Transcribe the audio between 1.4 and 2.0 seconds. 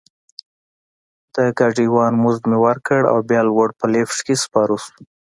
ګاډي